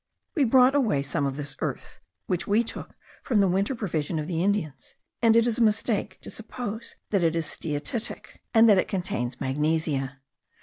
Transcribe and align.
We 0.33 0.45
brought 0.45 0.73
away 0.73 1.03
some 1.03 1.27
of 1.27 1.37
this 1.37 1.55
earth, 1.59 1.99
which 2.25 2.47
we 2.47 2.63
took 2.63 2.95
from 3.21 3.39
the 3.39 3.47
winter 3.47 3.75
provision 3.75 4.17
of 4.17 4.25
the 4.27 4.43
Indians; 4.43 4.95
and 5.21 5.35
it 5.35 5.45
is 5.45 5.59
a 5.59 5.63
mistake 5.63 6.17
to 6.21 6.31
suppose 6.31 6.95
that 7.11 7.23
it 7.23 7.35
is 7.35 7.45
steatitic, 7.45 8.41
and 8.51 8.67
that 8.67 8.79
it 8.79 8.87
contains 8.87 9.39
magnesia. 9.39 10.19